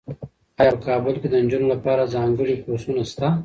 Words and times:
ایا 0.59 0.71
په 0.77 0.83
کابل 0.89 1.13
کې 1.21 1.27
د 1.29 1.35
نجونو 1.43 1.67
لپاره 1.73 2.11
ځانګړي 2.15 2.55
کورسونه 2.63 3.01
شته؟ 3.11 3.27